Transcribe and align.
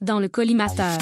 Dans 0.00 0.20
le 0.20 0.28
collimateur. 0.28 0.98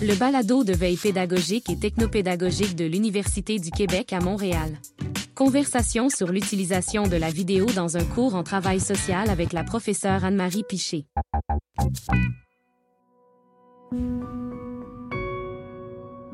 Le 0.00 0.14
balado 0.18 0.64
de 0.64 0.72
veille 0.72 0.96
pédagogique 0.96 1.70
et 1.70 1.78
technopédagogique 1.78 2.74
de 2.76 2.84
l'Université 2.84 3.58
du 3.58 3.70
Québec 3.70 4.12
à 4.12 4.20
Montréal. 4.20 4.78
Conversation 5.34 6.08
sur 6.08 6.30
l'utilisation 6.30 7.04
de 7.04 7.16
la 7.16 7.30
vidéo 7.30 7.66
dans 7.66 7.96
un 7.96 8.04
cours 8.04 8.34
en 8.34 8.42
travail 8.42 8.80
social 8.80 9.30
avec 9.30 9.52
la 9.52 9.64
professeure 9.64 10.24
Anne-Marie 10.24 10.64
Piché. 10.68 11.06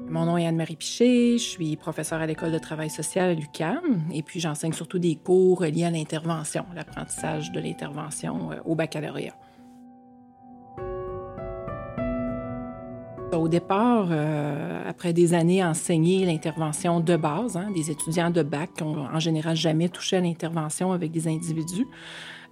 Mon 0.09 0.27
nom 0.27 0.37
est 0.37 0.47
Anne-Marie 0.47 0.77
Piché, 0.77 1.39
je 1.39 1.43
suis 1.43 1.77
professeure 1.77 2.21
à 2.21 2.27
l'École 2.27 2.53
de 2.53 2.59
travail 2.59 2.91
social 2.91 3.31
à 3.31 3.35
l'UQAM 3.35 4.03
et 4.13 4.23
puis 4.23 4.41
j'enseigne 4.41 4.73
surtout 4.73 4.99
des 4.99 5.17
cours 5.17 5.63
liés 5.63 5.85
à 5.85 5.91
l'intervention, 5.91 6.65
l'apprentissage 6.75 7.53
de 7.53 7.61
l'intervention 7.61 8.51
euh, 8.51 8.57
au 8.65 8.75
baccalauréat. 8.75 9.37
Au 13.33 13.49
départ, 13.49 14.09
euh, 14.11 14.83
après 14.89 15.13
des 15.13 15.35
années 15.35 15.63
à 15.63 15.71
enseigner 15.71 16.27
l'intervention 16.27 17.01
de 17.01 17.17
base, 17.17 17.57
hein, 17.57 17.71
des 17.75 17.91
étudiants 17.91 18.31
de 18.31 18.43
bac 18.43 18.71
qui 18.77 18.83
ont 18.83 19.07
en 19.07 19.21
général 19.21 19.57
jamais 19.57 19.89
touché 19.89 20.17
à 20.17 20.21
l'intervention 20.21 20.93
avec 20.93 21.13
des 21.13 21.29
individus, 21.29 21.87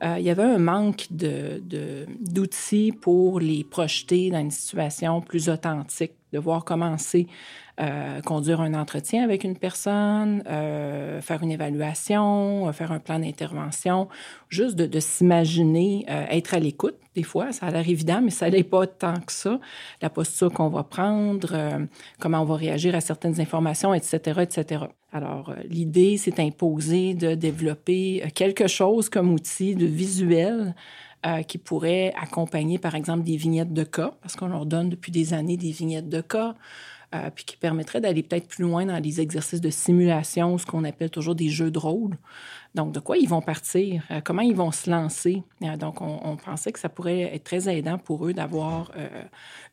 euh, 0.05 0.17
il 0.19 0.25
y 0.25 0.31
avait 0.31 0.45
un 0.45 0.59
manque 0.59 1.09
d'outils 1.11 2.93
pour 2.93 3.41
les 3.41 3.65
projeter 3.65 4.31
dans 4.31 4.39
une 4.39 4.53
situation 4.53 5.21
plus 5.21 5.49
authentique, 5.49 6.13
de 6.33 6.39
voir 6.39 6.65
commencer 6.65 7.27
euh, 7.81 8.21
conduire 8.23 8.61
un 8.61 8.75
entretien 8.75 9.23
avec 9.23 9.45
une 9.45 9.57
personne, 9.57 10.43
euh, 10.49 11.21
faire 11.21 11.43
une 11.45 11.53
évaluation, 11.53 12.73
faire 12.73 12.91
un 12.91 12.99
plan 12.99 13.21
d'intervention, 13.21 14.09
juste 14.49 14.75
de, 14.75 14.87
de 14.87 14.99
s'imaginer 14.99 16.05
euh, 16.11 16.25
être 16.29 16.55
à 16.55 16.59
l'écoute. 16.59 16.97
Des 17.15 17.23
fois, 17.23 17.53
ça 17.53 17.67
a 17.67 17.71
l'air 17.71 17.89
évident, 17.89 18.21
mais 18.21 18.31
ça 18.31 18.51
n'est 18.51 18.65
pas 18.65 18.87
tant 18.87 19.21
que 19.21 19.33
ça. 19.33 19.61
La 20.03 20.11
posture 20.11 20.53
qu'on 20.53 20.69
va 20.69 20.83
prendre, 20.83 21.51
euh, 21.53 21.87
comment 22.19 22.41
on 22.41 22.45
va 22.45 22.57
réagir 22.57 22.97
à 22.97 23.01
certaines 23.01 23.41
informations, 23.41 23.95
etc., 23.95 24.41
etc. 24.43 24.85
Alors, 25.13 25.51
euh, 25.51 25.55
l'idée, 25.69 26.17
c'est 26.17 26.41
imposer 26.41 27.15
de 27.15 27.35
développer 27.35 28.25
quelque 28.35 28.67
chose 28.67 29.09
comme 29.09 29.33
outil 29.33 29.77
de 29.77 29.87
visuel 29.87 30.75
euh, 31.27 31.43
qui 31.43 31.59
pourrait 31.59 32.13
accompagner, 32.21 32.79
par 32.79 32.95
exemple, 32.95 33.25
des 33.25 33.37
vignettes 33.37 33.73
de 33.73 33.83
cas, 33.83 34.13
parce 34.21 34.37
qu'on 34.37 34.47
leur 34.47 34.67
donne 34.67 34.89
depuis 34.89 35.11
des 35.11 35.35
années 35.35 35.57
des 35.57 35.73
vignettes 35.73 36.09
de 36.09 36.21
cas, 36.21 36.55
euh, 37.13 37.31
puis 37.35 37.45
qui 37.45 37.57
permettrait 37.57 38.01
d'aller 38.01 38.23
peut-être 38.23 38.47
plus 38.47 38.63
loin 38.63 38.87
dans 38.87 39.03
les 39.03 39.21
exercices 39.21 39.61
de 39.61 39.71
simulation, 39.71 40.59
ce 40.59 40.67
qu'on 40.67 40.85
appelle 40.85 41.11
toujours 41.11 41.35
des 41.35 41.49
jeux 41.49 41.73
de 41.73 41.79
rôle. 41.79 42.17
Donc, 42.77 42.93
de 42.93 43.01
quoi 43.01 43.17
ils 43.17 43.29
vont 43.29 43.41
partir, 43.41 44.05
euh, 44.13 44.21
comment 44.23 44.43
ils 44.43 44.55
vont 44.55 44.71
se 44.71 44.89
lancer? 44.89 45.43
Donc, 45.81 46.03
on, 46.03 46.21
on, 46.23 46.37
pensait 46.37 46.71
que 46.71 46.79
ça 46.79 46.89
pourrait 46.89 47.35
être 47.35 47.43
très 47.43 47.69
aidant 47.69 47.99
pour 47.99 48.25
eux 48.25 48.33
d'avoir 48.33 48.93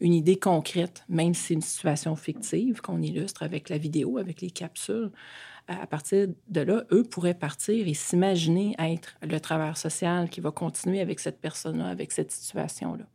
une 0.01 0.13
idée 0.13 0.37
concrète, 0.37 1.03
même 1.09 1.35
si 1.35 1.43
c'est 1.43 1.53
une 1.53 1.61
situation 1.61 2.15
fictive 2.15 2.81
qu'on 2.81 3.03
illustre 3.03 3.43
avec 3.43 3.69
la 3.69 3.77
vidéo, 3.77 4.17
avec 4.17 4.41
les 4.41 4.49
capsules. 4.49 5.11
À 5.67 5.87
partir 5.87 6.27
de 6.47 6.61
là, 6.61 6.85
eux 6.91 7.03
pourraient 7.03 7.33
partir 7.33 7.87
et 7.87 7.93
s'imaginer 7.93 8.75
être 8.77 9.15
le 9.23 9.39
travailleur 9.39 9.77
social 9.77 10.29
qui 10.29 10.39
va 10.39 10.51
continuer 10.51 11.01
avec 11.01 11.19
cette 11.19 11.39
personne-là, 11.39 11.87
avec 11.87 12.11
cette 12.11 12.31
situation-là. 12.31 13.05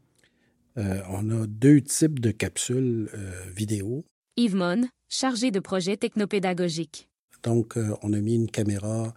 Euh, 0.79 1.01
on 1.09 1.31
a 1.31 1.47
deux 1.47 1.81
types 1.81 2.21
de 2.21 2.31
capsules 2.31 3.11
euh, 3.15 3.45
vidéo. 3.55 4.05
Yves 4.37 4.57
Mon, 4.57 4.89
chargé 5.09 5.51
de 5.51 5.61
projet 5.61 5.97
technopédagogique. 5.97 7.09
Donc, 7.43 7.77
euh, 7.77 7.95
on 8.03 8.13
a 8.13 8.21
mis 8.21 8.35
une 8.35 8.51
caméra 8.51 9.15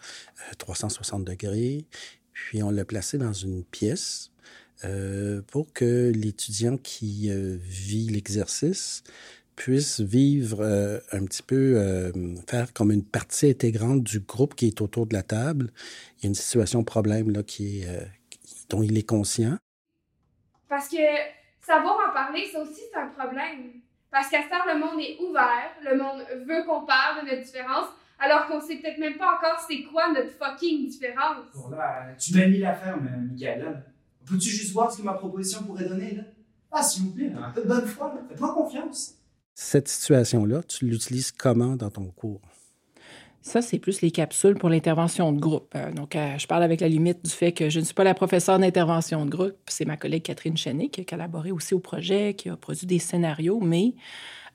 360 0.58 1.24
degrés, 1.24 1.86
puis 2.32 2.64
on 2.64 2.70
l'a 2.70 2.86
placée 2.86 3.18
dans 3.18 3.34
une 3.34 3.64
pièce 3.64 4.30
pour 5.48 5.72
que 5.72 6.12
l'étudiant 6.14 6.76
qui 6.76 7.30
vit 7.32 8.10
l'exercice 8.10 9.04
puisse 9.56 10.00
vivre 10.00 10.64
un 11.12 11.26
petit 11.26 11.44
peu, 11.44 12.12
faire 12.48 12.74
comme 12.74 12.92
une 12.92 13.06
partie 13.06 13.50
intégrante 13.50 14.04
du 14.04 14.20
groupe 14.20 14.56
qui 14.56 14.68
est 14.68 14.82
autour 14.82 15.06
de 15.06 15.14
la 15.14 15.24
table. 15.24 15.72
Il 16.18 16.24
y 16.24 16.26
a 16.26 16.30
une 16.30 16.36
situation 16.36 16.84
problème 16.84 17.32
là, 17.32 17.44
qui 17.44 17.82
est, 17.82 17.88
dont 18.70 18.82
il 18.82 18.98
est 18.98 19.08
conscient. 19.08 19.58
Parce 20.68 20.90
que 20.90 20.98
savoir 21.62 22.10
en 22.10 22.14
parler, 22.14 22.48
ça 22.52 22.62
aussi, 22.62 22.82
c'est 22.92 23.00
un 23.00 23.08
problème. 23.08 23.74
Parce 24.12 24.30
qu'à 24.30 24.44
ce 24.44 24.50
temps, 24.50 24.66
le 24.72 24.80
monde 24.80 25.00
est 25.00 25.18
ouvert, 25.22 25.72
le 25.84 25.98
monde 25.98 26.24
veut 26.48 26.64
qu'on 26.66 26.86
parle 26.86 27.26
de 27.26 27.32
notre 27.32 27.44
différence, 27.44 27.88
alors 28.20 28.48
qu'on 28.48 28.62
sait 28.62 28.78
peut-être 28.78 29.00
même 29.00 29.18
pas 29.18 29.36
encore 29.36 29.64
c'est 29.68 29.84
quoi 29.84 30.12
notre 30.14 30.30
fucking 30.30 30.88
différence. 30.88 31.46
Bon, 31.56 31.70
là, 31.70 32.14
tu 32.20 32.36
m'as 32.38 32.46
mis 32.46 32.60
la 32.60 32.76
ferme, 32.76 33.10
Michael. 33.32 33.84
Peux-tu 34.26 34.50
juste 34.50 34.72
voir 34.72 34.92
ce 34.92 35.00
que 35.00 35.04
ma 35.04 35.14
proposition 35.14 35.64
pourrait 35.64 35.86
donner, 35.86 36.16
là? 36.16 36.24
Ah, 36.72 36.82
s'il 36.82 37.04
vous 37.04 37.12
plaît, 37.12 37.32
un 37.36 37.52
peu 37.52 37.62
de 37.62 37.68
bonne 37.68 37.86
foi, 37.86 38.14
faites-moi 38.30 38.54
confiance. 38.54 39.16
Cette 39.56 39.88
situation-là, 39.88 40.64
tu 40.64 40.86
l'utilises 40.86 41.32
comment 41.32 41.76
dans 41.76 41.90
ton 41.90 42.06
cours? 42.06 42.42
Ça, 43.44 43.62
c'est 43.62 43.78
plus 43.78 44.02
les 44.02 44.10
capsules 44.10 44.56
pour 44.56 44.70
l'intervention 44.70 45.34
de 45.34 45.40
groupe. 45.40 45.74
Euh, 45.76 45.92
donc, 45.92 46.16
euh, 46.16 46.38
je 46.38 46.48
parle 46.48 46.64
avec 46.64 46.80
la 46.80 46.88
limite 46.88 47.26
du 47.26 47.30
fait 47.30 47.52
que 47.52 47.70
je 47.70 47.82
ne 47.82 47.86
suis 47.86 47.94
pas 47.94 48.06
la 48.06 48.14
professeure 48.14 48.58
d'intervention 48.58 49.26
de 49.26 49.30
groupe. 49.30 49.58
C'est 49.68 49.84
ma 49.84 49.98
collègue 49.98 50.24
Catherine 50.24 50.56
Chenet 50.56 50.88
qui 50.88 51.02
a 51.02 51.04
collaboré 51.04 51.52
aussi 51.52 51.74
au 51.74 51.80
projet, 51.80 52.36
qui 52.36 52.50
a 52.50 52.56
produit 52.56 52.88
des 52.88 53.00
scénarios, 53.00 53.60
mais 53.60 53.96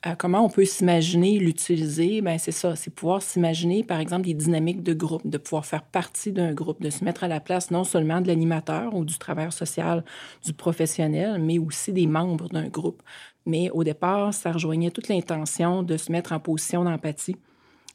euh, 0.05 0.15
comment 0.17 0.45
on 0.45 0.49
peut 0.49 0.63
s'imaginer 0.63 1.39
l'utiliser? 1.39 2.21
Ben 2.21 2.37
c'est 2.39 2.53
ça, 2.53 2.75
c'est 2.77 2.89
pouvoir 2.89 3.21
s'imaginer, 3.21 3.83
par 3.83 3.99
exemple, 3.99 4.25
des 4.25 4.33
dynamiques 4.33 4.81
de 4.81 4.93
groupe, 4.93 5.27
de 5.27 5.37
pouvoir 5.37 5.65
faire 5.65 5.83
partie 5.83 6.31
d'un 6.31 6.53
groupe, 6.53 6.81
de 6.81 6.89
se 6.89 7.03
mettre 7.03 7.25
à 7.25 7.27
la 7.27 7.41
place 7.41 7.69
non 7.69 7.83
seulement 7.83 8.21
de 8.21 8.27
l'animateur 8.27 8.95
ou 8.95 9.03
du 9.03 9.17
travailleur 9.17 9.51
social, 9.51 10.05
du 10.45 10.53
professionnel, 10.53 11.41
mais 11.41 11.59
aussi 11.59 11.91
des 11.91 12.07
membres 12.07 12.47
d'un 12.47 12.69
groupe. 12.69 13.03
Mais 13.45 13.69
au 13.71 13.83
départ, 13.83 14.33
ça 14.33 14.51
rejoignait 14.51 14.91
toute 14.91 15.07
l'intention 15.07 15.83
de 15.83 15.97
se 15.97 16.11
mettre 16.11 16.31
en 16.31 16.39
position 16.39 16.83
d'empathie 16.83 17.37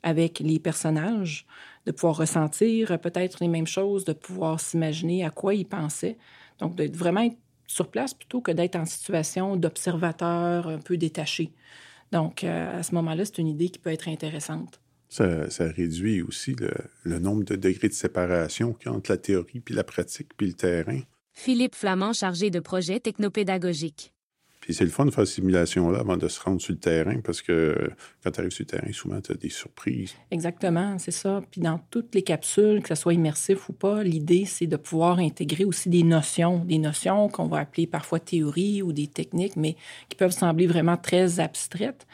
avec 0.02 0.38
les 0.40 0.58
personnages, 0.58 1.46
de 1.86 1.92
pouvoir 1.92 2.16
ressentir 2.16 2.98
peut-être 3.00 3.38
les 3.40 3.48
mêmes 3.48 3.66
choses, 3.66 4.04
de 4.04 4.12
pouvoir 4.12 4.60
s'imaginer 4.60 5.24
à 5.24 5.30
quoi 5.30 5.54
ils 5.54 5.66
pensaient. 5.66 6.18
Donc, 6.58 6.76
d'être 6.76 6.96
vraiment 6.96 7.22
être 7.22 7.36
sur 7.66 7.88
place 7.88 8.14
plutôt 8.14 8.40
que 8.40 8.52
d'être 8.52 8.76
en 8.76 8.84
situation 8.84 9.56
d'observateur 9.56 10.68
un 10.68 10.78
peu 10.78 10.96
détaché. 10.96 11.52
Donc, 12.12 12.44
euh, 12.44 12.78
à 12.78 12.82
ce 12.82 12.94
moment-là, 12.94 13.24
c'est 13.24 13.38
une 13.38 13.48
idée 13.48 13.70
qui 13.70 13.78
peut 13.78 13.90
être 13.90 14.08
intéressante. 14.08 14.80
Ça, 15.08 15.48
ça 15.50 15.66
réduit 15.68 16.22
aussi 16.22 16.54
le, 16.54 16.70
le, 17.04 17.18
nombre 17.18 17.44
de 17.44 17.56
degrés 17.56 17.88
de 17.88 17.94
séparation 17.94 18.76
entre 18.86 19.10
la 19.10 19.16
théorie 19.16 19.60
puis 19.60 19.74
la 19.74 19.84
pratique 19.84 20.36
puis 20.36 20.48
le 20.48 20.54
terrain. 20.54 21.00
Philippe 21.32 21.74
Flamand, 21.74 22.12
chargé 22.12 22.50
de 22.50 22.60
projet 22.60 23.00
technopédagogique. 23.00 24.13
Puis 24.64 24.72
c'est 24.72 24.84
le 24.84 24.90
fun 24.90 25.04
de 25.04 25.10
faire 25.10 25.26
cette 25.26 25.34
simulation-là 25.34 25.98
avant 25.98 26.16
de 26.16 26.26
se 26.26 26.40
rendre 26.40 26.58
sur 26.58 26.72
le 26.72 26.78
terrain 26.78 27.20
parce 27.22 27.42
que 27.42 27.90
quand 28.22 28.30
tu 28.30 28.40
arrives 28.40 28.50
sur 28.50 28.62
le 28.62 28.66
terrain, 28.66 28.92
souvent, 28.92 29.20
tu 29.20 29.34
des 29.34 29.50
surprises. 29.50 30.14
Exactement, 30.30 30.98
c'est 30.98 31.10
ça. 31.10 31.42
Puis 31.50 31.60
dans 31.60 31.78
toutes 31.90 32.14
les 32.14 32.22
capsules, 32.22 32.80
que 32.80 32.88
ce 32.88 32.94
soit 32.94 33.12
immersif 33.12 33.68
ou 33.68 33.74
pas, 33.74 34.02
l'idée, 34.02 34.46
c'est 34.46 34.66
de 34.66 34.76
pouvoir 34.76 35.18
intégrer 35.18 35.66
aussi 35.66 35.90
des 35.90 36.02
notions, 36.02 36.64
des 36.64 36.78
notions 36.78 37.28
qu'on 37.28 37.46
va 37.46 37.58
appeler 37.58 37.86
parfois 37.86 38.20
théorie 38.20 38.80
ou 38.80 38.94
des 38.94 39.06
techniques, 39.06 39.56
mais 39.56 39.76
qui 40.08 40.16
peuvent 40.16 40.30
sembler 40.30 40.66
vraiment 40.66 40.96
très 40.96 41.40
abstraites. 41.40 42.06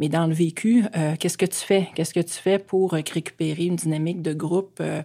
Mais 0.00 0.08
dans 0.08 0.26
le 0.26 0.32
vécu, 0.32 0.84
euh, 0.96 1.14
qu'est-ce 1.18 1.36
que 1.36 1.44
tu 1.44 1.58
fais? 1.58 1.88
Qu'est-ce 1.94 2.14
que 2.14 2.20
tu 2.20 2.34
fais 2.34 2.58
pour 2.58 2.92
récupérer 2.92 3.64
une 3.64 3.76
dynamique 3.76 4.22
de 4.22 4.32
groupe 4.32 4.78
euh, 4.80 5.02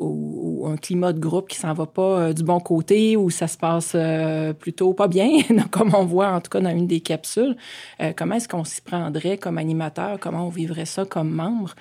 ou, 0.00 0.66
un 0.66 0.76
climat 0.76 1.12
de 1.12 1.18
groupe 1.18 1.48
qui 1.48 1.56
s'en 1.56 1.72
va 1.72 1.86
pas 1.86 2.20
euh, 2.20 2.32
du 2.32 2.42
bon 2.42 2.60
côté 2.60 3.16
ou 3.16 3.30
ça 3.30 3.48
se 3.48 3.56
passe 3.56 3.92
euh, 3.94 4.52
plutôt 4.52 4.92
pas 4.94 5.08
bien, 5.08 5.28
comme 5.70 5.94
on 5.94 6.04
voit 6.04 6.32
en 6.32 6.40
tout 6.40 6.50
cas 6.50 6.60
dans 6.60 6.70
une 6.70 6.86
des 6.86 7.00
capsules? 7.00 7.56
Euh, 8.00 8.12
comment 8.16 8.36
est-ce 8.36 8.48
qu'on 8.48 8.64
s'y 8.64 8.80
prendrait 8.80 9.38
comme 9.38 9.58
animateur? 9.58 10.18
Comment 10.20 10.46
on 10.46 10.50
vivrait 10.50 10.86
ça 10.86 11.04
comme 11.04 11.30
membre? 11.30 11.74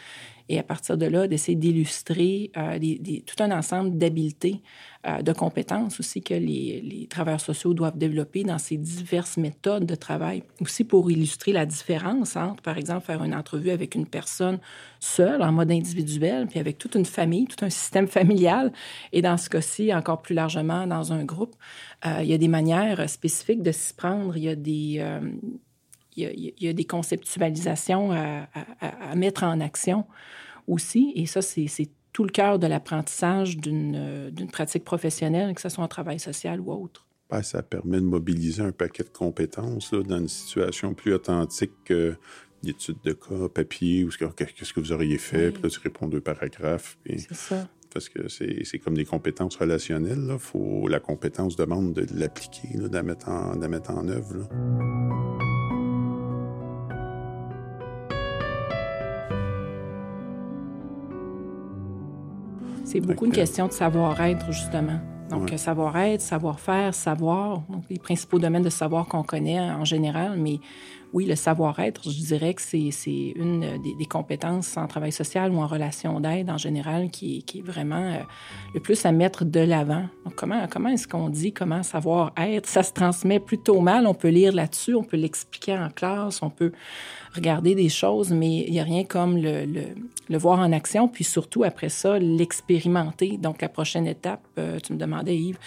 Et 0.48 0.58
à 0.58 0.64
partir 0.64 0.98
de 0.98 1.06
là, 1.06 1.28
d'essayer 1.28 1.56
d'illustrer 1.56 2.52
tout 3.28 3.44
un 3.44 3.52
ensemble 3.52 4.00
d'habiletés, 4.00 4.64
euh, 5.08 5.22
de 5.22 5.32
compétences 5.32 5.98
aussi 6.02 6.22
que 6.22 6.34
les, 6.34 7.08
travailleurs 7.10 7.40
sociaux 7.40 7.74
doivent 7.74 7.98
développer 7.98 8.44
dans 8.44 8.58
ces 8.58 8.76
diverses 8.76 9.38
méthodes 9.38 9.86
de 9.86 9.96
travail. 9.96 10.44
Aussi 10.60 10.84
pour 10.84 11.10
illustrer 11.10 11.54
la 11.54 11.66
différence 11.66 12.36
entre, 12.36 12.62
par 12.62 12.78
exemple, 12.78 13.06
faire 13.06 13.24
une 13.24 13.34
entrevue 13.34 13.70
avec 13.70 13.96
une 13.96 14.06
personne 14.06 14.60
seule, 15.00 15.42
en 15.42 15.54
mode 15.54 15.72
individuel, 15.72 16.48
puis 16.48 16.60
avec 16.60 16.78
toute 16.78 16.96
une 16.96 17.06
famille, 17.06 17.48
tout 17.48 17.64
un 17.64 17.70
système 17.70 18.08
familial, 18.10 18.74
et 19.14 19.22
dans 19.22 19.38
ce 19.38 19.50
cas-ci, 19.50 19.94
encore 19.94 20.22
plus 20.22 20.36
largement, 20.36 20.86
dans 20.86 21.14
un 21.14 21.24
groupe. 21.24 21.56
Euh, 22.06 22.20
il 22.22 22.28
y 22.28 22.34
a 22.34 22.38
des 22.38 22.50
manières 22.50 23.10
spécifiques 23.10 23.64
de 23.64 23.72
s'y 23.72 23.94
prendre. 23.94 24.36
Il 24.36 24.44
y 24.44 24.50
a 24.50 24.56
des 24.56 24.98
euh, 25.00 25.22
il 26.18 26.54
y, 26.60 26.68
a, 26.68 26.74
des 26.74 26.84
conceptualisations 26.84 28.12
à, 28.12 28.50
à, 28.82 29.12
à, 29.12 29.16
mettre 29.16 29.44
en 29.44 29.62
action 29.62 30.06
aussi. 30.68 31.14
Et 31.16 31.26
ça, 31.26 31.42
c'est 31.42 31.68
tout 32.14 32.24
le 32.24 32.30
cœur 32.30 32.60
de 32.60 32.68
l'apprentissage 32.68 33.58
d'une 33.58 34.50
pratique 34.52 34.84
professionnelle, 34.84 35.54
que 35.54 35.62
ce 35.62 35.70
soit 35.70 35.84
en 35.84 35.88
travail 35.88 36.20
social 36.20 36.60
ou 36.60 36.72
autre. 36.72 37.06
Ben, 37.30 37.44
ça 37.44 37.62
permet 37.62 37.98
de 37.98 38.06
mobiliser 38.06 38.64
un 38.64 38.72
paquet 38.72 39.04
de 39.04 39.10
compétences 39.10 39.92
là, 39.94 40.02
dans 40.02 40.18
une 40.18 40.28
situation 40.28 40.96
plus 40.96 41.14
authentique 41.14 41.72
que 41.86 42.16
l'étude 42.64 42.98
de 43.04 43.14
cas, 43.14 43.48
papier, 43.54 44.04
ou 44.04 44.10
qu'est-ce 44.10 44.74
que 44.74 44.80
vous 44.80 44.92
auriez 44.92 45.18
fait, 45.18 45.48
oui. 45.48 45.52
puis 45.52 45.64
là, 45.64 45.70
tu 45.70 45.80
réponds 45.80 46.08
deux 46.08 46.22
paragraphes. 46.22 46.98
C'est 47.06 47.34
ça. 47.34 47.68
parce 47.94 48.10
que 48.10 48.28
c'est 48.28 48.80
comme 48.80 48.96
des 48.96 49.06
compétences 49.06 49.56
relationnelles. 49.56 50.26
Là. 50.26 50.38
Faut, 50.38 50.88
la 50.88 51.00
compétence 51.00 51.56
demande 51.56 51.94
de 51.94 52.06
l'appliquer, 52.20 52.68
de 52.76 52.94
la 52.94 53.04
mettre 53.04 53.30
en, 53.30 53.56
de 53.56 53.62
la 53.62 53.68
mettre 53.68 53.92
en 53.92 54.08
œuvre. 54.08 54.36
Là. 54.36 55.59
C'est 62.92 63.02
beaucoup 63.02 63.26
une 63.28 63.32
question 63.32 63.68
de 63.68 63.72
savoir-être, 63.72 64.52
justement. 64.52 65.00
Donc, 65.30 65.54
savoir-être, 65.58 66.22
savoir-faire, 66.22 66.96
savoir, 66.96 67.62
donc 67.70 67.84
les 67.88 68.00
principaux 68.00 68.40
domaines 68.40 68.64
de 68.64 68.72
savoir 68.72 69.06
qu'on 69.06 69.22
connaît 69.22 69.60
en 69.60 69.86
général, 69.86 70.40
mais 70.40 70.60
oui, 71.12 71.26
le 71.26 71.36
savoir-être, 71.36 72.04
je 72.04 72.20
dirais 72.20 72.54
que 72.54 72.62
c'est 72.62 73.34
une 73.36 73.82
des, 73.82 74.06
compétences 74.06 74.78
en 74.78 74.88
travail 74.88 75.12
social 75.12 75.52
ou 75.52 75.58
en 75.58 75.68
relation 75.68 76.20
d'aide 76.20 76.50
en 76.50 76.58
général 76.58 77.10
qui, 77.10 77.44
est 77.56 77.62
vraiment 77.62 77.96
euh, 77.96 78.20
le 78.74 78.80
plus 78.80 79.06
à 79.06 79.12
mettre 79.12 79.44
de 79.44 79.60
l'avant. 79.60 80.06
Comment, 80.36 80.68
comment 80.68 80.90
est-ce 80.90 81.08
qu'on 81.08 81.30
dit 81.30 81.52
comment 81.52 81.82
savoir-être? 81.82 82.68
Ça 82.68 82.84
se 82.84 82.94
transmet 82.94 83.40
plutôt 83.40 83.80
mal. 83.82 84.06
On 84.06 84.14
peut 84.14 84.30
lire 84.30 84.54
là-dessus, 84.54 84.94
on 84.94 85.04
peut 85.04 85.18
l'expliquer 85.18 85.78
en 85.78 85.90
classe, 85.90 86.44
on 86.44 86.50
peut 86.50 86.72
regarder 87.36 87.74
des 87.76 87.90
choses, 87.90 88.32
mais 88.32 88.66
il 88.68 88.72
n'y 88.72 88.80
a 88.80 88.84
rien 88.84 89.04
comme 89.04 89.38
le, 89.38 90.38
voir 90.38 90.60
en 90.60 90.72
action, 90.72 91.08
puis 91.08 91.24
surtout 91.24 91.64
après 91.64 91.90
ça, 91.90 92.20
l'expérimenter. 92.20 93.38
Donc, 93.38 93.62
la 93.62 93.70
prochaine 93.70 94.08
étape, 94.08 94.42
euh, 94.58 94.80
tu 94.80 94.94
me 94.94 94.98
demandais, 94.98 95.36
Yves, 95.36 95.58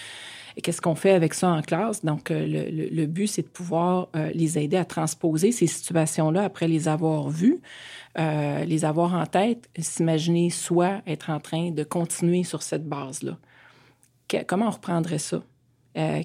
qu'est-ce 0.61 0.81
qu'on 0.81 0.95
fait 0.95 1.11
avec 1.11 1.33
ça 1.33 1.49
en 1.49 1.61
classe? 1.61 2.03
Donc, 2.03 2.29
euh, 2.29 2.45
le, 2.45 2.89
le, 2.89 3.05
but, 3.05 3.27
c'est 3.27 3.41
de 3.41 3.47
pouvoir 3.47 4.09
euh, 4.15 4.29
les 4.33 4.57
aider 4.57 4.77
à 4.77 4.85
transposer 4.85 5.51
ces 5.51 5.67
situations-là 5.67 6.43
après 6.43 6.67
les 6.67 6.87
avoir 6.87 7.29
vues, 7.29 7.59
euh, 8.19 8.63
les 8.65 8.85
avoir 8.85 9.13
en 9.13 9.25
tête, 9.25 9.69
s'imaginer 9.77 10.49
soit 10.49 11.01
être 11.07 11.29
en 11.29 11.39
train 11.39 11.71
de 11.71 11.83
continuer 11.83 12.43
sur 12.43 12.61
cette 12.61 12.87
base-là. 12.87 13.37
comment 14.47 14.67
on 14.67 14.71
reprendrait 14.71 15.19
ça? 15.19 15.41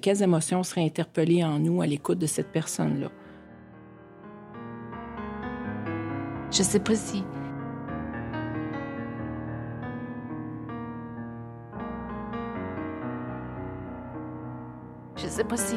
quelles 0.01 0.23
émotions 0.23 0.63
seraient 0.63 0.83
interpellées 0.83 1.43
en 1.43 1.59
nous 1.59 1.83
à 1.83 1.85
l'écoute 1.85 2.17
de 2.17 2.25
cette 2.25 2.51
personne-là? 2.51 3.11
Je 6.51 6.63
sais 6.63 6.79
pas 6.79 6.95
si 6.95 7.23
Je 15.21 15.27
sais 15.27 15.43
pas 15.43 15.57
si 15.57 15.75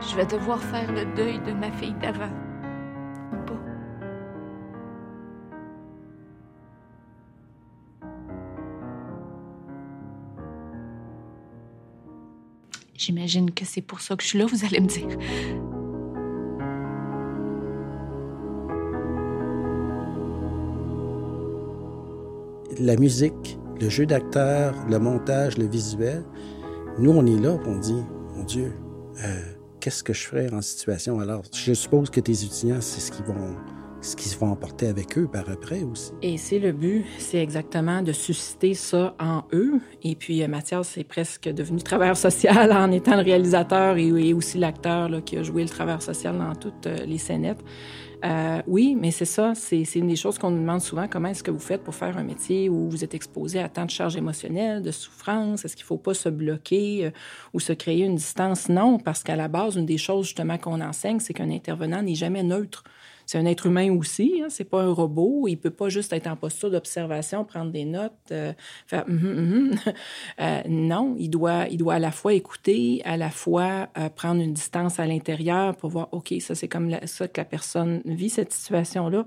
je 0.00 0.16
vais 0.16 0.26
devoir 0.26 0.60
faire 0.60 0.92
le 0.92 1.04
deuil 1.16 1.40
de 1.40 1.52
ma 1.52 1.70
fille 1.72 1.94
d'avant. 1.94 2.30
J'imagine 13.06 13.52
que 13.52 13.64
c'est 13.64 13.82
pour 13.82 14.00
ça 14.00 14.16
que 14.16 14.22
je 14.22 14.28
suis 14.28 14.38
là, 14.38 14.46
vous 14.46 14.64
allez 14.64 14.80
me 14.80 14.86
dire. 14.86 15.06
La 22.80 22.96
musique, 22.96 23.58
le 23.80 23.88
jeu 23.88 24.06
d'acteur, 24.06 24.74
le 24.88 24.98
montage, 24.98 25.56
le 25.56 25.66
visuel, 25.66 26.24
nous, 26.98 27.10
on 27.10 27.26
est 27.26 27.38
là, 27.38 27.58
on 27.66 27.76
dit, 27.76 28.02
mon 28.34 28.44
Dieu, 28.44 28.72
euh, 29.24 29.42
qu'est-ce 29.80 30.02
que 30.02 30.12
je 30.12 30.26
ferais 30.26 30.52
en 30.52 30.62
situation? 30.62 31.20
Alors, 31.20 31.42
je 31.52 31.74
suppose 31.74 32.10
que 32.10 32.20
tes 32.20 32.32
étudiants, 32.32 32.80
c'est 32.80 33.00
ce 33.00 33.12
qu'ils 33.12 33.24
vont 33.26 33.54
ce 34.06 34.14
qu'ils 34.14 34.38
vont 34.38 34.52
emporter 34.52 34.86
avec 34.86 35.18
eux 35.18 35.26
par 35.26 35.50
après 35.50 35.82
aussi. 35.82 36.12
Et 36.22 36.38
c'est 36.38 36.60
le 36.60 36.72
but, 36.72 37.04
c'est 37.18 37.42
exactement 37.42 38.02
de 38.02 38.12
susciter 38.12 38.74
ça 38.74 39.14
en 39.18 39.42
eux. 39.52 39.80
Et 40.02 40.14
puis 40.14 40.42
euh, 40.42 40.48
Mathias, 40.48 40.88
c'est 40.88 41.04
presque 41.04 41.48
devenu 41.48 41.82
travailleur 41.82 42.16
social 42.16 42.72
en 42.72 42.90
étant 42.92 43.16
le 43.16 43.22
réalisateur 43.22 43.96
et, 43.96 44.32
aussi 44.32 44.58
l'acteur 44.58 45.10
qui 45.24 45.36
a 45.36 45.42
joué 45.42 45.62
le 45.62 45.68
travailleur 45.68 46.02
social 46.02 46.38
dans 46.38 46.54
toutes 46.54 46.86
euh, 46.86 47.04
les 47.04 47.18
scénettes. 47.18 47.64
Euh, 48.24 48.62
oui, 48.66 48.96
mais 48.98 49.10
c'est 49.10 49.26
ça, 49.26 49.54
c'est 49.54 49.82
une 49.96 50.08
des 50.08 50.16
choses 50.16 50.38
qu'on 50.38 50.50
nous 50.50 50.60
demande 50.60 50.80
souvent. 50.80 51.06
Comment 51.06 51.28
est-ce 51.28 51.42
que 51.42 51.50
vous 51.50 51.58
faites 51.58 51.82
pour 51.82 51.94
faire 51.94 52.16
un 52.16 52.22
métier 52.22 52.68
où 52.68 52.88
vous 52.88 53.04
êtes 53.04 53.14
exposé 53.14 53.60
à 53.60 53.68
tant 53.68 53.84
de 53.84 53.90
charges 53.90 54.16
émotionnelles, 54.16 54.82
de 54.82 54.90
souffrance? 54.90 55.64
Est-ce 55.64 55.76
qu'il 55.76 55.84
ne 55.84 55.88
faut 55.88 55.98
pas 55.98 56.14
se 56.14 56.30
bloquer 56.30 57.12
ou 57.52 57.60
se 57.60 57.74
créer 57.74 58.04
une 58.04 58.16
distance? 58.16 58.70
Non, 58.70 58.98
parce 58.98 59.22
qu'à 59.22 59.36
la 59.36 59.48
base, 59.48 59.76
une 59.76 59.84
des 59.84 59.98
choses 59.98 60.26
justement 60.26 60.56
qu'on 60.56 60.80
enseigne, 60.80 61.20
c'est 61.20 61.34
qu'un 61.34 61.50
intervenant 61.50 62.00
n'est 62.00 62.14
jamais 62.14 62.42
neutre 62.42 62.84
c'est 63.26 63.38
un 63.38 63.44
être 63.44 63.66
humain 63.66 63.90
aussi, 63.90 64.40
hein, 64.42 64.46
c'est 64.48 64.64
pas 64.64 64.82
un 64.82 64.92
robot. 64.92 65.48
Il 65.48 65.56
peut 65.56 65.70
pas 65.70 65.88
juste 65.88 66.12
être 66.12 66.28
en 66.28 66.36
posture 66.36 66.70
d'observation, 66.70 67.44
prendre 67.44 67.72
des 67.72 67.84
notes, 67.84 68.12
euh, 68.30 68.52
faire 68.86 69.04
hum, 69.08 69.20
hum, 69.20 69.52
hum, 69.52 69.92
euh, 70.40 70.62
non, 70.68 71.16
il 71.18 71.28
doit, 71.28 71.66
il 71.68 71.78
doit 71.78 71.94
à 71.94 71.98
la 71.98 72.12
fois 72.12 72.34
écouter, 72.34 73.02
à 73.04 73.16
la 73.16 73.30
fois 73.30 73.88
euh, 73.98 74.08
prendre 74.10 74.40
une 74.40 74.52
distance 74.52 75.00
à 75.00 75.06
l'intérieur 75.06 75.76
pour 75.76 75.90
voir, 75.90 76.08
OK, 76.12 76.34
ça 76.38 76.54
c'est 76.54 76.68
comme 76.68 76.96
ça 77.04 77.26
que 77.26 77.40
la 77.40 77.44
personne 77.44 78.00
vit 78.04 78.30
cette 78.30 78.52
situation-là. 78.52 79.24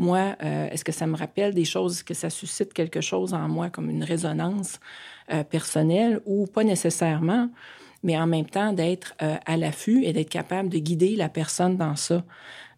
Moi, 0.00 0.36
est-ce 0.40 0.84
que 0.84 0.92
ça 0.92 1.08
me 1.08 1.16
rappelle 1.16 1.54
des 1.54 1.64
choses, 1.64 2.04
que 2.04 2.14
ça 2.14 2.30
suscite 2.30 2.72
quelque 2.72 3.00
chose 3.00 3.34
en 3.34 3.48
moi 3.48 3.68
comme 3.68 3.90
une 3.90 4.04
résonance 4.04 4.78
personnelle 5.50 6.20
ou 6.24 6.46
pas 6.46 6.62
nécessairement? 6.62 7.50
mais 8.04 8.16
en 8.16 8.28
même 8.28 8.46
temps 8.46 8.72
d'être 8.72 9.16
à 9.18 9.56
l'affût 9.56 10.04
et 10.04 10.12
d'être 10.12 10.30
capable 10.30 10.68
de 10.68 10.78
guider 10.78 11.16
la 11.16 11.28
personne 11.28 11.76
dans 11.76 11.96
ça? 11.96 12.22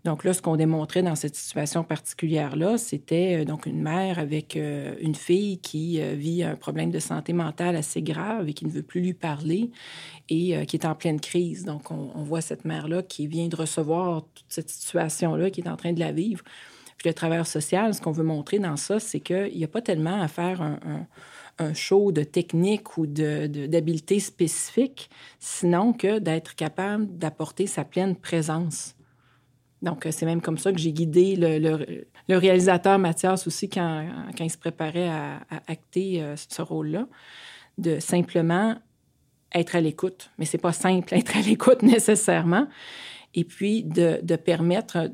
Donc 0.04 0.24
là, 0.24 0.32
ce 0.32 0.40
qu'on 0.40 0.56
démontrait 0.56 1.02
dans 1.02 1.14
cette 1.14 1.36
situation 1.36 1.84
particulière-là, 1.84 2.78
c'était 2.78 3.40
euh, 3.40 3.44
donc 3.44 3.66
une 3.66 3.82
mère 3.82 4.18
avec 4.18 4.56
euh, 4.56 4.94
une 5.00 5.14
fille 5.14 5.58
qui 5.58 6.00
euh, 6.00 6.14
vit 6.14 6.42
un 6.42 6.56
problème 6.56 6.90
de 6.90 6.98
santé 6.98 7.34
mentale 7.34 7.76
assez 7.76 8.00
grave 8.00 8.48
et 8.48 8.54
qui 8.54 8.64
ne 8.64 8.70
veut 8.70 8.82
plus 8.82 9.02
lui 9.02 9.12
parler 9.12 9.70
et 10.30 10.64
qui 10.66 10.76
est 10.76 10.86
en 10.86 10.94
pleine 10.94 11.20
crise. 11.20 11.64
Donc 11.64 11.90
on, 11.90 12.22
voit 12.22 12.40
cette 12.40 12.64
mère-là 12.64 13.02
qui 13.02 13.26
vient 13.26 13.48
de 13.48 13.56
recevoir 13.56 14.22
toute 14.34 14.46
cette 14.48 14.70
situation-là, 14.70 15.50
qui 15.50 15.60
est 15.60 15.68
en 15.68 15.76
train 15.76 15.92
de 15.92 15.98
la 15.98 16.12
vivre. 16.12 16.44
Puis 16.96 17.08
le 17.08 17.14
travailleur 17.14 17.48
social, 17.48 17.94
ce 17.94 18.00
qu'on 18.00 18.12
veut 18.12 18.22
montrer 18.22 18.60
dans 18.60 18.76
ça, 18.76 19.00
c'est 19.00 19.18
qu'il 19.18 19.56
n'y 19.56 19.64
a 19.64 19.68
pas 19.68 19.82
tellement 19.82 20.20
à 20.20 20.28
faire 20.28 20.62
un, 20.62 21.74
show 21.74 22.12
de 22.12 22.22
technique 22.22 22.96
ou 22.96 23.06
d'habileté 23.06 24.14
de, 24.16 24.20
spécifique, 24.20 25.10
sinon 25.40 25.92
que 25.92 26.18
d'être 26.20 26.54
capable 26.54 27.18
d'apporter 27.18 27.66
sa 27.66 27.84
pleine 27.84 28.14
présence. 28.14 28.94
Donc, 29.82 30.06
c'est 30.10 30.26
même 30.26 30.42
comme 30.42 30.58
ça 30.58 30.72
que 30.72 30.78
j'ai 30.78 30.92
guidé 30.92 31.36
le, 31.36 32.36
réalisateur 32.36 32.98
Mathias 32.98 33.46
aussi 33.46 33.68
quand, 33.68 34.04
il 34.38 34.50
se 34.50 34.58
préparait 34.58 35.08
à, 35.08 35.40
acter 35.66 36.22
euh, 36.22 36.36
ce 36.36 36.60
rôle-là, 36.60 37.06
de 37.78 37.98
simplement 37.98 38.76
être 39.54 39.76
à 39.76 39.80
l'écoute. 39.80 40.30
Mais 40.38 40.44
c'est 40.44 40.58
pas 40.58 40.72
simple 40.72 41.14
être 41.14 41.36
à 41.36 41.40
l'écoute 41.40 41.82
nécessairement. 41.82 42.66
Et 43.34 43.44
puis 43.44 43.82
de, 43.84 44.20
de, 44.22 44.36
permettre, 44.36 45.10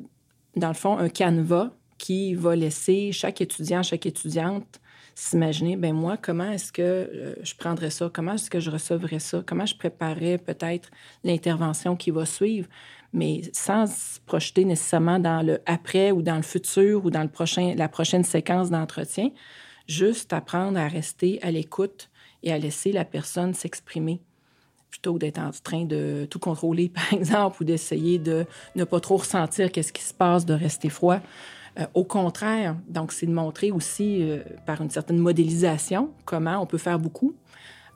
dans 0.56 0.68
le 0.68 0.74
fond, 0.74 0.98
un 0.98 1.08
canevas 1.08 1.70
qui 1.98 2.34
va 2.34 2.56
laisser 2.56 3.12
chaque 3.12 3.40
étudiant, 3.40 3.82
chaque 3.82 4.06
étudiante 4.06 4.80
s'imaginer, 5.16 5.76
ben 5.76 5.94
moi, 5.94 6.18
comment 6.18 6.50
est-ce 6.50 6.70
que 6.70 6.82
euh, 6.82 7.34
je 7.42 7.54
prendrais 7.54 7.88
ça? 7.88 8.10
Comment 8.12 8.34
est-ce 8.34 8.50
que 8.50 8.60
je 8.60 8.70
recevrais 8.70 9.18
ça? 9.18 9.42
Comment 9.46 9.64
je 9.64 9.74
préparerais 9.74 10.36
peut-être 10.36 10.90
l'intervention 11.24 11.96
qui 11.96 12.10
va 12.10 12.26
suivre? 12.26 12.68
Mais 13.12 13.42
sans 13.52 13.86
se 13.86 14.20
projeter 14.26 14.64
nécessairement 14.64 15.18
dans 15.18 15.44
le 15.44 15.60
après 15.66 16.10
ou 16.10 16.22
dans 16.22 16.36
le 16.36 16.42
futur 16.42 17.04
ou 17.04 17.10
dans 17.10 17.22
le 17.22 17.28
prochain, 17.28 17.74
la 17.76 17.88
prochaine 17.88 18.24
séquence 18.24 18.70
d'entretien. 18.70 19.30
Juste 19.86 20.32
apprendre 20.32 20.78
à 20.78 20.88
rester 20.88 21.40
à 21.42 21.50
l'écoute 21.50 22.10
et 22.42 22.52
à 22.52 22.58
laisser 22.58 22.92
la 22.92 23.04
personne 23.04 23.54
s'exprimer 23.54 24.20
plutôt 24.90 25.14
que 25.14 25.18
d'être 25.18 25.38
en 25.38 25.50
train 25.50 25.84
de 25.84 26.26
tout 26.30 26.38
contrôler, 26.38 26.88
par 26.94 27.12
exemple, 27.12 27.62
ou 27.62 27.64
d'essayer 27.64 28.18
de 28.18 28.46
ne 28.74 28.84
pas 28.84 29.00
trop 29.00 29.18
ressentir 29.18 29.70
qu'est-ce 29.70 29.92
qui 29.92 30.02
se 30.02 30.14
passe, 30.14 30.46
de 30.46 30.54
rester 30.54 30.88
froid. 30.88 31.20
Euh, 31.78 31.86
au 31.94 32.04
contraire, 32.04 32.76
donc 32.88 33.12
c'est 33.12 33.26
de 33.26 33.32
montrer 33.32 33.70
aussi 33.70 34.22
euh, 34.22 34.42
par 34.64 34.80
une 34.80 34.88
certaine 34.88 35.18
modélisation 35.18 36.10
comment 36.24 36.58
on 36.62 36.66
peut 36.66 36.78
faire 36.78 36.98
beaucoup 36.98 37.34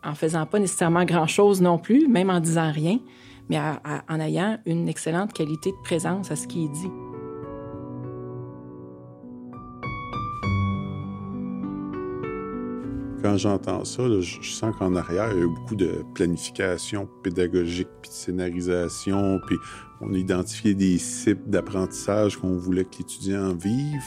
en 0.05 0.14
faisant 0.14 0.47
pas 0.47 0.59
nécessairement 0.59 1.05
grand-chose 1.05 1.61
non 1.61 1.79
plus, 1.79 2.09
même 2.09 2.31
en 2.31 2.40
disant 2.40 2.71
rien, 2.73 2.99
mais 3.50 3.59
en 4.09 4.21
ayant 4.21 4.59
une 4.64 4.88
excellente 4.88 5.33
qualité 5.33 5.73
de 5.73 5.83
présence 5.83 6.30
à 6.30 6.37
ce 6.37 6.47
qui 6.47 6.64
est 6.64 6.69
dit. 6.69 6.90
Quand 13.23 13.37
j'entends 13.37 13.85
ça, 13.85 14.02
je 14.21 14.50
sens 14.50 14.75
qu'en 14.78 14.95
arrière, 14.95 15.30
il 15.33 15.38
y 15.38 15.42
a 15.42 15.45
eu 15.45 15.49
beaucoup 15.49 15.75
de 15.75 16.04
planification 16.14 17.07
pédagogique, 17.23 17.88
puis 18.00 18.09
de 18.09 18.14
scénarisation, 18.14 19.40
puis 19.47 19.57
on 20.00 20.14
a 20.14 20.16
identifié 20.16 20.75
des 20.75 20.97
cibles 20.97 21.50
d'apprentissage 21.50 22.38
qu'on 22.38 22.57
voulait 22.57 22.85
que 22.85 22.97
l'étudiant 22.99 23.52
vive 23.52 24.02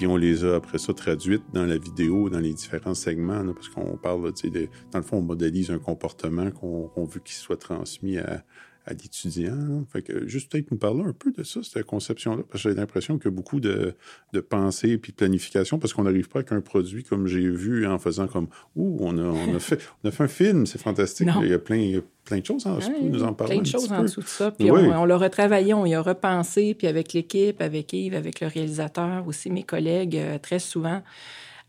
puis 0.00 0.06
on 0.06 0.16
les 0.16 0.46
a 0.46 0.54
après 0.54 0.78
ça 0.78 0.94
traduites 0.94 1.42
dans 1.52 1.66
la 1.66 1.76
vidéo, 1.76 2.30
dans 2.30 2.40
les 2.40 2.54
différents 2.54 2.94
segments, 2.94 3.44
parce 3.52 3.68
qu'on 3.68 3.98
parle, 3.98 4.32
de, 4.32 4.68
dans 4.92 4.98
le 4.98 5.04
fond, 5.04 5.18
on 5.18 5.22
modélise 5.22 5.70
un 5.70 5.78
comportement 5.78 6.50
qu'on 6.50 7.04
veut 7.04 7.20
qu'il 7.20 7.34
soit 7.34 7.58
transmis 7.58 8.16
à, 8.16 8.42
à 8.86 8.94
l'étudiant. 8.94 9.84
Fait 9.92 10.00
que 10.00 10.26
juste 10.26 10.50
peut-être 10.50 10.70
nous 10.70 10.78
parler 10.78 11.02
un 11.02 11.12
peu 11.12 11.32
de 11.32 11.42
ça, 11.42 11.60
cette 11.62 11.84
conception-là, 11.84 12.44
parce 12.48 12.62
que 12.62 12.70
j'ai 12.70 12.74
l'impression 12.74 13.18
que 13.18 13.28
beaucoup 13.28 13.60
de, 13.60 13.94
de 14.32 14.40
pensée 14.40 14.96
puis 14.96 15.12
de 15.12 15.16
planification, 15.16 15.78
parce 15.78 15.92
qu'on 15.92 16.04
n'arrive 16.04 16.30
pas 16.30 16.38
avec 16.38 16.52
un 16.52 16.62
produit 16.62 17.04
comme 17.04 17.26
j'ai 17.26 17.50
vu 17.50 17.86
en 17.86 17.98
faisant 17.98 18.26
comme 18.26 18.48
Ouh, 18.76 18.96
on 19.00 19.18
a, 19.18 19.22
on 19.22 19.54
a, 19.54 19.58
fait, 19.58 19.80
on 20.02 20.08
a 20.08 20.12
fait 20.12 20.24
un 20.24 20.28
film, 20.28 20.64
c'est 20.64 20.80
fantastique. 20.80 21.28
Il 21.42 21.48
y 21.48 21.52
a 21.52 21.58
plein, 21.58 22.00
plein 22.30 22.40
de 22.40 22.46
choses. 22.46 22.66
Hein, 22.66 22.78
nous 23.02 23.22
en 23.22 23.32
parler 23.32 23.56
plein 23.56 23.62
de 23.62 23.66
choses 23.66 23.90
en 23.92 24.02
dessous 24.02 24.20
de 24.20 24.26
ça. 24.26 24.50
Puis 24.52 24.70
on, 24.70 24.76
on 24.76 25.04
l'a 25.04 25.16
retravaillé, 25.16 25.74
on 25.74 25.84
y 25.84 25.94
a 25.94 26.00
repensé, 26.00 26.74
puis 26.74 26.86
avec 26.86 27.12
l'équipe, 27.12 27.60
avec 27.60 27.92
Yves, 27.92 28.14
avec 28.14 28.40
le 28.40 28.46
réalisateur, 28.46 29.26
aussi 29.26 29.50
mes 29.50 29.64
collègues, 29.64 30.16
euh, 30.16 30.38
très 30.38 30.60
souvent. 30.60 31.02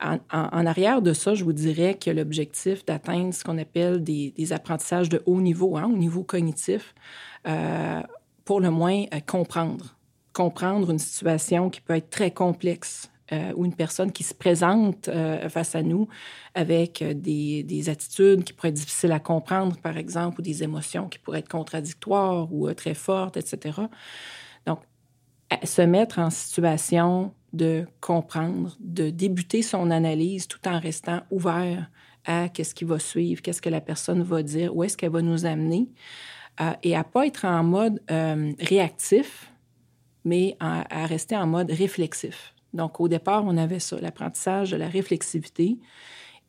En, 0.03 0.65
arrière 0.65 1.03
de 1.03 1.13
ça, 1.13 1.36
je 1.36 1.44
vous 1.44 1.53
dirais 1.53 1.94
que 1.94 2.10
l'objectif 2.10 2.84
d'atteindre 2.86 3.36
ce 3.36 3.44
qu'on 3.44 3.60
appelle 3.60 4.03
des, 4.03 4.51
apprentissages 4.51 5.10
de 5.10 5.22
haut 5.27 5.41
niveau, 5.41 5.77
hein, 5.77 5.86
au 5.86 5.96
niveau 5.96 6.24
cognitif, 6.24 6.96
euh, 7.48 8.01
pour 8.44 8.62
le 8.62 8.72
moins 8.72 9.03
euh, 9.13 9.20
comprendre. 9.25 9.96
Comprendre 10.34 10.89
une 10.89 10.98
situation 10.98 11.70
qui 11.70 11.82
peut 11.82 11.94
être 11.94 12.10
très 12.10 12.32
complexe, 12.32 13.11
euh, 13.32 13.54
ou 13.56 13.66
une 13.66 13.76
personne 13.76 14.12
qui 14.12 14.24
se 14.24 14.34
présente 14.34 15.10
face 15.50 15.76
à 15.76 15.84
nous 15.84 16.08
avec 16.54 17.04
des, 17.04 17.64
des, 17.64 17.90
attitudes 17.90 18.44
qui 18.44 18.54
pourraient 18.54 18.70
être 18.70 18.76
difficiles 18.76 19.12
à 19.12 19.20
comprendre, 19.20 19.78
par 19.78 19.98
exemple, 19.98 20.40
ou 20.40 20.44
des 20.44 20.64
émotions 20.64 21.08
qui 21.08 21.20
pourraient 21.20 21.40
être 21.40 21.50
contradictoires 21.50 22.52
ou 22.54 22.72
très 22.74 22.94
fortes, 22.94 23.38
etc. 23.38 23.82
Donc, 24.66 24.80
se 25.64 25.82
mettre 25.82 26.20
en 26.20 26.30
situation 26.30 27.34
de 27.54 27.86
comprendre, 28.00 28.78
de 28.80 29.10
débuter 29.10 29.62
son 29.62 29.92
analyse 29.92 30.48
tout 30.48 30.66
en 30.68 30.80
restant 30.80 31.22
ouvert 31.32 31.90
à 32.26 32.50
qu'est-ce 32.50 32.76
qui 32.76 32.86
va 32.86 33.00
suivre, 33.00 33.42
qu'est-ce 33.42 33.62
que 33.62 33.70
la 33.70 33.82
personne 33.82 34.22
va 34.22 34.44
dire, 34.44 34.76
où 34.76 34.84
est-ce 34.84 34.96
qu'elle 34.96 35.12
va 35.12 35.22
nous 35.22 35.46
amener, 35.46 35.90
euh, 36.60 36.72
et 36.84 36.96
à 36.96 37.04
pas 37.04 37.26
être 37.26 37.46
en 37.46 37.64
mode 37.64 38.02
euh, 38.12 38.54
réactif, 38.60 39.52
mais 40.24 40.56
à, 40.60 41.06
rester 41.08 41.36
en 41.36 41.48
mode 41.48 41.72
réflexif. 41.72 42.54
Donc, 42.74 43.00
au 43.00 43.08
départ, 43.08 43.44
on 43.46 43.58
avait 43.58 43.80
ça, 43.80 44.00
l'apprentissage 44.00 44.72
de 44.72 44.78
la 44.78 44.88
réflexivité 44.88 45.78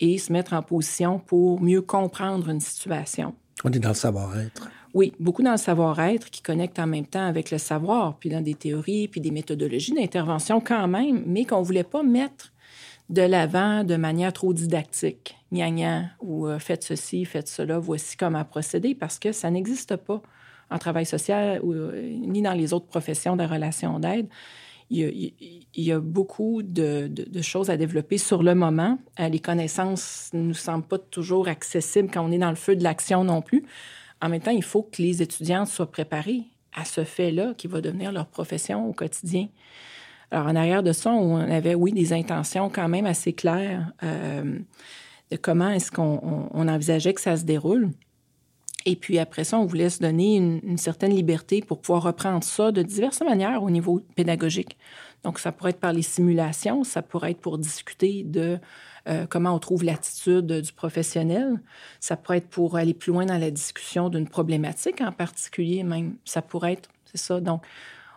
et 0.01 0.19
se 0.19 0.33
mettre 0.33 0.53
en 0.53 0.63
position 0.63 1.19
pour 1.19 1.61
mieux 1.61 1.83
comprendre 1.83 2.49
une 2.49 2.61
situation. 2.61 3.35
On 3.65 3.71
est 3.71 3.79
dans 3.79 3.91
le 3.91 3.95
savoir-être. 3.95 4.69
Oui, 4.95 5.13
beaucoup 5.19 5.43
dans 5.43 5.53
le 5.53 5.57
savoir-être 5.57 6.31
qui 6.31 6.43
connecte 6.43 6.79
en 6.79 6.87
même 6.87 7.07
temps 7.07 7.27
avec 7.27 7.51
le 7.51 7.59
savoir, 7.59 8.19
puis 8.19 8.29
dans 8.29 8.43
des 8.43 8.55
théories, 8.55 9.09
puis 9.09 9.21
des 9.21 9.31
méthodologies 9.31 9.95
d'intervention 9.95 10.61
quand 10.61 10.87
même, 10.87 11.23
mais 11.27 11.45
qu'on 11.45 11.61
ne 11.61 11.65
voulait 11.65 11.85
pas 11.85 12.03
mettre 12.03 12.53
de 13.09 13.23
l'avant 13.23 13.85
de 13.85 13.97
manière 13.97 14.33
trop 14.33 14.53
didactique. 14.53 15.37
Gna, 15.51 16.11
ou 16.21 16.47
euh, 16.47 16.59
faites 16.59 16.83
ceci, 16.83 17.25
faites 17.25 17.49
cela, 17.49 17.79
voici 17.79 18.17
comment 18.17 18.45
procéder, 18.45 18.95
parce 18.95 19.19
que 19.19 19.33
ça 19.33 19.51
n'existe 19.51 19.97
pas 19.97 20.21
en 20.71 20.79
travail 20.79 21.07
social 21.07 21.61
ou, 21.63 21.73
euh, 21.73 22.03
ni 22.03 22.43
dans 22.43 22.55
les 22.55 22.73
autres 22.73 22.87
professions 22.87 23.37
de 23.37 23.45
relations 23.45 23.99
d'aide. 23.99 24.29
Il 24.95 25.33
y, 25.75 25.91
a, 25.91 26.01
beaucoup 26.01 26.63
de, 26.63 27.11
choses 27.41 27.71
à 27.71 27.79
développer 27.79 28.19
sur 28.19 28.43
le 28.43 28.55
moment. 28.55 28.99
Euh, 29.21 29.29
les 29.29 29.39
connaissances 29.39 30.29
ne 30.35 30.43
nous 30.43 30.55
semblent 30.55 30.87
pas 30.87 30.99
toujours 30.99 31.49
accessibles 31.49 32.11
quand 32.13 32.23
on 32.23 32.31
est 32.31 32.39
dans 32.39 32.51
le 32.51 32.57
feu 32.57 32.77
de 32.77 32.83
l'action 32.83 33.25
non 33.25 33.41
plus. 33.41 33.65
En 34.21 34.29
même 34.29 34.43
temps, 34.43 34.51
il 34.51 34.63
faut 34.63 34.83
que 34.83 35.01
les 35.01 35.23
étudiants 35.23 35.65
soient 35.65 35.91
préparés 35.91 36.43
à 36.75 36.85
ce 36.85 37.05
fait-là 37.05 37.55
qui 37.57 37.69
va 37.69 37.81
devenir 37.81 38.13
leur 38.13 38.27
profession 38.27 38.87
au 38.87 38.93
quotidien. 38.93 39.49
Alors, 40.31 40.47
en 40.47 40.57
arrière 40.57 40.83
de 40.83 40.93
ça, 40.93 41.11
on 41.11 41.37
avait, 41.37 41.75
oui, 41.75 41.93
des 41.93 42.13
intentions 42.13 42.69
quand 42.69 42.89
même 42.89 43.07
assez 43.07 43.33
claires 43.33 43.93
euh, 44.03 44.59
de 45.31 45.37
comment 45.37 45.71
est-ce 45.71 45.91
qu'on 45.91 46.69
envisageait 46.69 47.15
que 47.15 47.21
ça 47.21 47.39
se 47.39 47.45
déroule. 47.45 47.91
Et 48.85 48.97
puis 48.97 49.19
après 49.19 49.45
ça, 49.45 49.59
on 49.59 49.65
voulait 49.65 49.91
se 49.91 50.01
donner 50.01 50.37
une, 50.37 50.77
certaine 50.77 51.15
liberté 51.15 51.63
pour 51.63 51.81
pouvoir 51.81 52.03
reprendre 52.03 52.43
ça 52.43 52.73
de 52.73 52.83
diverses 52.83 53.21
manières 53.21 53.63
au 53.63 53.71
niveau 53.71 54.01
pédagogique. 54.17 54.77
Donc, 55.23 55.39
ça 55.39 55.53
pourrait 55.53 55.71
être 55.71 55.81
par 55.81 55.93
les 55.93 56.03
simulations, 56.03 56.83
ça 56.83 57.01
pourrait 57.01 57.31
être 57.31 57.41
pour 57.41 57.59
discuter 57.59 58.25
de 58.25 58.59
euh, 59.09 59.27
comment 59.29 59.55
on 59.55 59.61
trouve 59.61 59.85
l'attitude 59.85 60.47
du 60.47 60.73
professionnel. 60.73 61.61
Ça 62.01 62.17
pourrait 62.17 62.39
être 62.39 62.49
pour 62.49 62.77
aller 62.77 62.95
plus 62.95 63.13
loin 63.13 63.25
dans 63.25 63.39
la 63.39 63.53
discussion 63.53 64.09
d'une 64.09 64.29
problématique 64.29 65.01
en 65.01 65.13
particulier, 65.13 65.85
même. 65.85 66.17
Ça 66.25 66.43
pourrait 66.43 66.75
être, 66.75 66.89
c'est 67.05 67.19
ça. 67.19 67.41
Donc, 67.41 67.63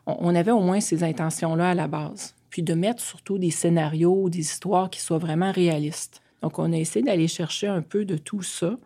on, 0.08 0.34
avait 0.36 0.52
au 0.52 0.62
moins 0.62 0.80
ces 0.80 1.04
intentions-là 1.04 1.72
à 1.72 1.74
la 1.74 1.88
base. 1.88 2.34
Puis 2.50 2.64
de 2.64 2.74
mettre 2.74 3.02
surtout 3.02 3.38
des 3.38 3.52
scénarios, 3.52 4.30
des 4.30 4.40
histoires 4.40 4.90
qui 4.90 5.02
soient 5.02 5.18
vraiment 5.18 5.52
réalistes. 5.52 6.22
Donc, 6.42 6.58
on 6.60 6.72
a 6.74 6.78
essayé 6.78 7.04
d'aller 7.04 7.28
chercher 7.28 7.68
un 7.68 7.82
peu 7.82 8.06
de 8.06 8.18
tout 8.18 8.42
ça 8.42 8.78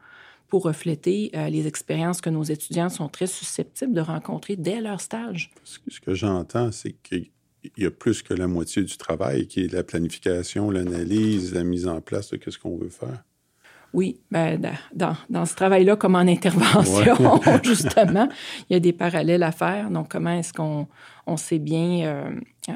pour 0.49 0.63
refléter 0.63 1.31
euh, 1.35 1.49
les 1.49 1.67
expériences 1.67 2.21
que 2.21 2.29
nos 2.29 2.43
étudiants 2.43 2.89
sont 2.89 3.07
très 3.07 3.27
susceptibles 3.27 3.93
de 3.93 4.01
rencontrer 4.01 4.55
dès 4.55 4.81
leur 4.81 4.99
stage. 4.99 5.51
Ce 5.63 5.99
que 5.99 6.13
j'entends, 6.13 6.71
c'est 6.71 6.93
que 6.93 7.15
il 7.63 7.83
y 7.83 7.85
a 7.85 7.91
plus 7.91 8.21
que 8.21 8.33
la 8.33 8.47
moitié 8.47 8.83
du 8.83 8.97
travail 8.97 9.47
qui 9.47 9.65
est 9.65 9.73
la 9.73 9.83
planification, 9.83 10.71
l'analyse, 10.71 11.53
la 11.53 11.63
mise 11.63 11.87
en 11.87 11.99
place 11.99 12.29
de 12.29 12.39
ce 12.49 12.57
qu'on 12.57 12.77
veut 12.77 12.89
faire. 12.89 13.23
Oui, 13.91 14.19
ben, 14.29 14.61
dans, 14.93 15.15
dans 15.29 15.45
ce 15.45 15.55
travail-là, 15.55 15.95
comme 15.95 16.15
en 16.15 16.19
intervention, 16.19 17.41
justement, 17.63 18.29
il 18.69 18.73
y 18.73 18.75
a 18.75 18.79
des 18.79 18.93
parallèles 18.93 19.43
à 19.43 19.51
faire. 19.51 19.89
Donc, 19.89 20.11
comment 20.11 20.31
est-ce 20.31 20.53
qu'on 20.53 20.87
on 21.25 21.37
sait 21.37 21.59
bien 21.59 22.05
euh, 22.05 22.31
euh, 22.69 22.73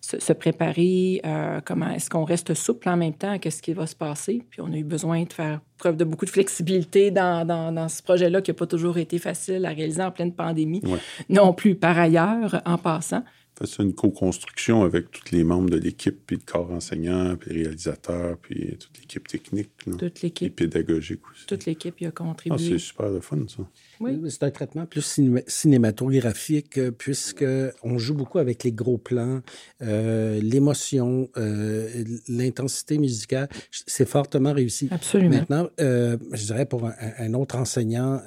se, 0.00 0.32
préparer, 0.32 1.20
euh, 1.24 1.60
comment 1.64 1.90
est-ce 1.90 2.08
qu'on 2.08 2.24
reste 2.24 2.54
souple 2.54 2.88
en 2.88 2.96
même 2.96 3.14
temps, 3.14 3.38
qu'est-ce 3.38 3.62
qui 3.62 3.72
va 3.72 3.86
se 3.86 3.94
passer. 3.94 4.42
Puis 4.50 4.60
on 4.60 4.72
a 4.72 4.76
eu 4.76 4.84
besoin 4.84 5.24
de 5.24 5.32
faire 5.32 5.60
preuve 5.78 5.96
de 5.96 6.04
beaucoup 6.04 6.24
de 6.24 6.30
flexibilité 6.30 7.10
dans, 7.10 7.46
dans, 7.46 7.72
dans 7.72 7.88
ce 7.88 8.02
projet-là 8.02 8.40
qui 8.42 8.50
n'a 8.50 8.54
pas 8.54 8.66
toujours 8.66 8.98
été 8.98 9.18
facile 9.18 9.64
à 9.66 9.70
réaliser 9.70 10.02
en 10.02 10.10
pleine 10.10 10.32
pandémie, 10.32 10.82
non 11.28 11.52
plus 11.52 11.74
par 11.74 11.98
ailleurs 11.98 12.62
en 12.64 12.78
passant 12.78 13.22
c'est 13.66 13.82
une 13.82 13.94
co-construction 13.94 14.82
avec 14.82 15.10
tous 15.10 15.34
les 15.34 15.44
membres 15.44 15.70
de 15.70 15.76
l'équipe, 15.76 16.18
puis 16.26 16.36
le 16.36 16.42
corps 16.44 16.70
enseignant, 16.70 17.36
puis 17.36 17.54
les 17.54 17.62
réalisateurs, 17.64 18.38
puis 18.38 18.76
toute 18.78 18.98
l'équipe 18.98 19.28
technique. 19.28 19.70
Toute 19.98 20.22
l'équipe. 20.22 20.46
Et 20.46 20.50
pédagogique 20.50 21.20
aussi. 21.30 21.46
Toute 21.46 21.66
l'équipe 21.66 22.00
y 22.00 22.06
a 22.06 22.10
contribué. 22.10 22.56
Ah, 22.58 22.68
c'est 22.70 22.78
super 22.78 23.10
le 23.10 23.20
fun, 23.20 23.38
ça. 23.48 23.62
Oui. 24.00 24.18
C'est 24.30 24.44
un 24.44 24.50
traitement 24.50 24.86
plus 24.86 25.20
cinématographique, 25.46 26.78
euh, 26.78 26.90
puisque 26.90 27.44
on 27.82 27.98
joue 27.98 28.14
beaucoup 28.14 28.38
avec 28.38 28.64
les 28.64 28.72
gros 28.72 28.96
plans, 28.96 29.40
euh, 29.82 30.40
l'émotion, 30.40 31.28
euh, 31.36 32.04
l'intensité 32.26 32.96
musicale. 32.96 33.48
C'est 33.70 34.08
fortement 34.08 34.54
réussi. 34.54 34.88
Absolument. 34.90 35.36
Maintenant, 35.36 35.68
je 35.78 36.44
dirais 36.46 36.66
pour 36.66 36.86
un, 36.86 37.34
autre 37.34 37.56
enseignant, 37.56 38.20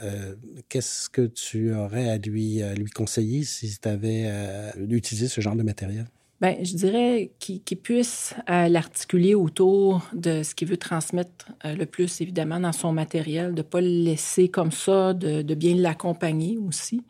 qu'est-ce 0.69 1.09
que 1.09 1.25
tu 1.25 1.73
aurais 1.73 2.09
à 2.09 2.17
lui, 2.17 2.61
à 2.61 2.73
lui 2.73 2.89
conseiller 2.89 3.43
si 3.43 3.77
tu 3.79 3.87
avais 3.87 4.29
utilisé 4.77 5.27
ce 5.27 5.41
genre 5.41 5.55
de 5.55 5.63
matériel? 5.63 6.05
Bien, 6.43 6.57
je 6.61 6.75
dirais 6.75 7.31
qu'il 7.39 7.77
puisse 7.77 8.35
euh, 8.49 8.67
l'articuler 8.67 9.33
autour 9.33 10.01
de 10.11 10.43
ce 10.43 10.53
qu'il 10.53 10.67
veut 10.67 10.75
transmettre 10.75 11.47
euh, 11.63 11.73
le 11.73 11.85
plus, 11.85 12.19
évidemment, 12.19 12.59
dans 12.59 12.73
son 12.73 12.91
matériel, 12.91 13.53
de 13.53 13.59
ne 13.59 13.61
pas 13.61 13.79
le 13.79 13.87
laisser 13.87 14.49
comme 14.49 14.73
ça, 14.73 15.13
de, 15.13 15.53
bien 15.53 15.73
l'accompagner 15.75 16.57
aussi, 16.57 17.05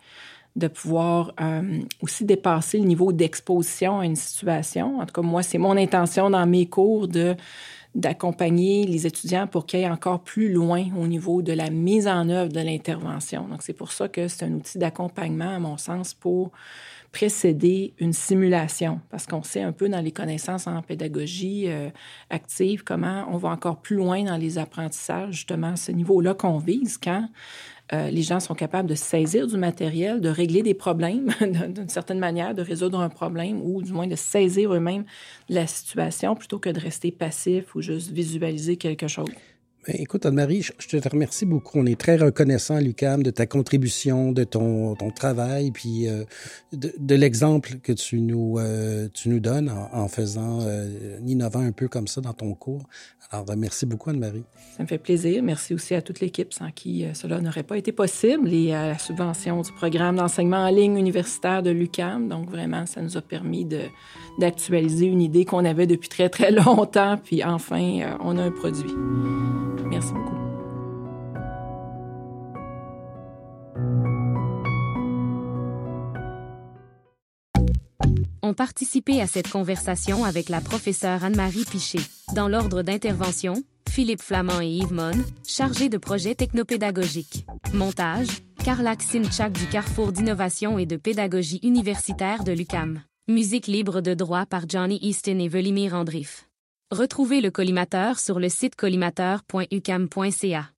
de 0.55 0.67
pouvoir 0.67 1.33
euh, 1.41 1.79
aussi 1.99 2.25
dépasser 2.25 2.77
le 2.77 2.83
niveau 2.83 3.11
d'exposition 3.11 4.01
à 4.01 4.05
une 4.05 4.15
situation. 4.15 4.99
En 4.99 5.05
tout 5.07 5.19
cas, 5.19 5.27
moi, 5.27 5.41
c'est 5.41 5.57
mon 5.57 5.77
intention 5.77 6.29
dans 6.29 6.45
mes 6.45 6.67
cours 6.67 7.07
de 7.07 7.35
d'accompagner 7.95 8.85
les 8.85 9.05
étudiants 9.05 9.47
pour 9.47 9.65
qu'ils 9.65 9.81
aillent 9.81 9.91
encore 9.91 10.23
plus 10.23 10.51
loin 10.51 10.85
au 10.97 11.07
niveau 11.07 11.41
de 11.41 11.53
la 11.53 11.69
mise 11.69 12.07
en 12.07 12.27
œuvre 12.29 12.51
de 12.51 12.59
l'intervention. 12.59 13.47
Donc, 13.47 13.61
c'est 13.61 13.73
pour 13.73 13.91
ça 13.91 14.07
que 14.07 14.27
c'est 14.27 14.45
un 14.45 14.53
outil 14.53 14.79
d'accompagnement, 14.79 15.49
à 15.49 15.59
mon 15.59 15.77
sens, 15.77 16.13
pour 16.13 16.51
précéder 17.11 17.93
une 17.99 18.11
simulation, 18.11 18.99
parce 19.11 19.27
qu'on 19.27 19.43
sait 19.43 19.61
un 19.61 19.71
peu 19.71 19.87
dans 19.87 20.01
les 20.01 20.11
connaissances 20.11 20.65
en 20.65 20.81
pédagogie 20.81 21.65
euh, 21.67 21.91
active 22.31 22.83
comment 22.83 23.27
on 23.29 23.37
va 23.37 23.49
encore 23.49 23.81
plus 23.81 23.97
loin 23.97 24.23
dans 24.23 24.37
les 24.37 24.57
apprentissages, 24.57 25.35
justement, 25.35 25.73
à 25.73 25.75
ce 25.75 25.91
niveau-là 25.91 26.33
qu'on 26.33 26.57
vise 26.57 26.97
quand 26.97 27.27
euh, 27.93 28.09
les 28.09 28.23
gens 28.23 28.39
sont 28.39 28.55
capables 28.55 28.89
de 28.89 28.95
saisir 28.95 29.45
du 29.47 29.57
matériel, 29.57 30.19
de 30.19 30.29
régler 30.29 30.63
des 30.63 30.73
problèmes 30.73 31.29
d'une 31.41 31.89
certaine 31.89 32.19
manière, 32.19 32.55
de 32.55 32.61
résoudre 32.61 32.99
un 32.99 33.09
problème 33.09 33.61
ou 33.61 33.81
du 33.81 33.93
moins 33.93 34.07
de 34.07 34.15
saisir 34.15 34.73
eux-mêmes 34.73 35.05
la 35.49 35.67
situation 35.67 36.35
plutôt 36.35 36.59
que 36.59 36.69
de 36.69 36.79
rester 36.79 37.11
passif 37.11 37.75
ou 37.75 37.81
juste 37.81 38.11
visualiser 38.11 38.77
quelque 38.77 39.07
chose. 39.07 39.29
Ben, 39.85 39.97
écoute, 39.99 40.25
Anne-Marie, 40.25 40.61
je 40.61 40.97
te 40.97 41.09
remercie 41.09 41.45
beaucoup. 41.45 41.77
On 41.77 41.85
est 41.85 41.99
très 41.99 42.15
reconnaissant, 42.15 42.79
Lucam, 42.79 43.21
de 43.21 43.31
ta 43.31 43.45
contribution, 43.45 44.31
de 44.31 44.45
ton, 44.45 44.95
ton 44.95 45.11
travail, 45.11 45.71
puis 45.71 46.07
euh, 46.07 46.23
de, 46.71 47.15
l'exemple 47.15 47.75
que 47.83 47.91
tu 47.91 48.21
nous, 48.21 48.59
euh, 48.59 49.09
donnes 49.25 49.69
en, 49.69 50.07
faisant, 50.07 50.61
euh, 50.61 51.17
innovant 51.25 51.59
un 51.59 51.73
peu 51.73 51.89
comme 51.89 52.07
ça 52.07 52.21
dans 52.21 52.31
ton 52.31 52.53
cours. 52.53 52.87
Alors, 53.29 53.43
ben, 53.43 53.57
merci 53.57 53.85
beaucoup, 53.85 54.09
Anne-Marie. 54.09 54.45
Ça 54.77 54.83
me 54.83 54.87
fait 54.87 54.97
plaisir. 54.97 55.43
Merci 55.43 55.73
aussi 55.73 55.95
à 55.95 56.01
toute 56.01 56.21
l'équipe 56.21 56.53
sans 56.53 56.71
qui 56.71 57.05
cela 57.13 57.41
n'aurait 57.41 57.63
pas 57.63 57.77
été 57.77 57.91
possible 57.91 58.53
et 58.53 58.73
à 58.73 58.87
la 58.87 58.97
subvention 58.97 59.61
du 59.61 59.71
programme 59.73 60.15
d'enseignement 60.15 60.65
en 60.65 60.69
ligne 60.69 60.97
universitaire 60.97 61.61
de 61.61 61.71
l'UCAM. 61.71 62.29
Donc, 62.29 62.49
vraiment, 62.49 62.85
ça 62.85 63.01
nous 63.01 63.17
a 63.17 63.21
permis 63.21 63.67
d'actualiser 64.39 65.07
une 65.07 65.21
idée 65.21 65.43
qu'on 65.43 65.65
avait 65.65 65.87
depuis 65.87 66.09
très, 66.09 66.29
très 66.29 66.51
longtemps. 66.53 67.17
Puis, 67.17 67.43
enfin, 67.43 68.15
on 68.21 68.37
a 68.37 68.43
un 68.43 68.51
produit. 68.51 68.93
Merci 69.89 70.13
beaucoup. 70.13 70.43
ont 78.43 78.53
participé 78.53 79.19
à 79.19 79.25
cette 79.25 79.49
conversation 79.49 80.25
avec 80.25 80.49
la 80.49 80.61
professeure 80.61 81.23
Anne-Marie 81.23 81.65
Piché. 81.65 81.99
Dans 82.35 82.47
l'ordre 82.47 82.83
d'intervention, 82.83 83.63
Philippe 83.89 84.21
Flamand 84.21 84.61
et 84.61 84.67
Yves 84.67 84.93
Mon, 84.93 85.13
chargés 85.47 85.89
de 85.89 85.97
projet 85.97 86.35
technopédagogique. 86.35 87.45
Montage, 87.73 88.27
Karlak 88.63 89.01
Sinchak 89.01 89.53
du 89.53 89.65
Carrefour 89.67 90.11
d'innovation 90.11 90.77
et 90.77 90.85
de 90.85 90.97
pédagogie 90.97 91.59
universitaire 91.63 92.43
de 92.43 92.51
l'UCAM. 92.51 93.01
Musique 93.27 93.67
libre 93.67 94.01
de 94.01 94.13
droit 94.13 94.45
par 94.45 94.69
Johnny 94.69 94.99
Easton 95.01 95.39
et 95.39 95.47
Velimir 95.47 95.95
Andriff. 95.95 96.47
Retrouvez 96.93 97.41
le 97.41 97.49
collimateur 97.49 98.19
sur 98.19 98.39
le 98.39 98.49
site 98.49 98.75
collimateur.ucam.ca. 98.75 100.69